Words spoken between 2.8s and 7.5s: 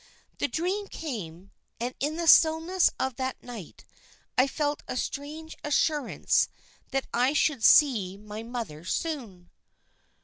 of that night I felt a strange assurance that I